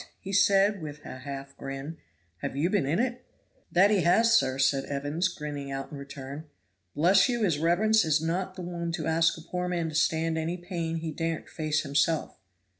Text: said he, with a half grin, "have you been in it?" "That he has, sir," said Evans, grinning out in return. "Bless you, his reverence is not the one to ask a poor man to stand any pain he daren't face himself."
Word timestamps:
said 0.33 0.73
he, 0.73 0.79
with 0.79 1.05
a 1.05 1.19
half 1.19 1.55
grin, 1.57 1.97
"have 2.37 2.55
you 2.55 2.71
been 2.71 2.87
in 2.87 2.97
it?" 2.97 3.23
"That 3.71 3.91
he 3.91 4.01
has, 4.01 4.35
sir," 4.35 4.57
said 4.57 4.85
Evans, 4.85 5.27
grinning 5.27 5.69
out 5.69 5.91
in 5.91 5.97
return. 5.99 6.45
"Bless 6.95 7.29
you, 7.29 7.43
his 7.43 7.59
reverence 7.59 8.03
is 8.03 8.19
not 8.19 8.55
the 8.55 8.63
one 8.63 8.91
to 8.93 9.05
ask 9.05 9.37
a 9.37 9.41
poor 9.41 9.67
man 9.67 9.89
to 9.89 9.93
stand 9.95 10.39
any 10.39 10.57
pain 10.57 10.95
he 10.95 11.11
daren't 11.11 11.49
face 11.49 11.83
himself." 11.83 12.39